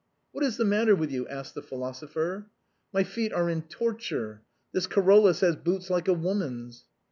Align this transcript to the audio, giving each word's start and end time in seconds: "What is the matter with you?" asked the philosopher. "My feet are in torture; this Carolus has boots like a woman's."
"What 0.31 0.43
is 0.43 0.57
the 0.57 0.65
matter 0.65 0.95
with 0.95 1.11
you?" 1.11 1.27
asked 1.27 1.53
the 1.53 1.61
philosopher. 1.61 2.47
"My 2.91 3.03
feet 3.03 3.31
are 3.33 3.47
in 3.47 3.61
torture; 3.61 4.41
this 4.71 4.87
Carolus 4.87 5.41
has 5.41 5.55
boots 5.55 5.91
like 5.91 6.07
a 6.07 6.13
woman's." 6.13 6.85